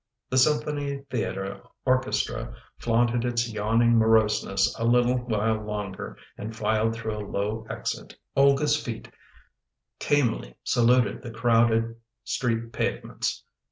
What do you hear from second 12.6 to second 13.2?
pave